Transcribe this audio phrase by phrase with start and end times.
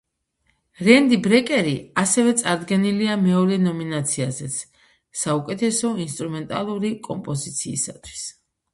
[0.85, 4.59] რენდი ბრეკერი ასევე წარდგენილია მეორე ნომინაციაზეც,
[5.27, 8.31] საუკეთესო ინსტრუმენტალური კომპოზიციისთვის.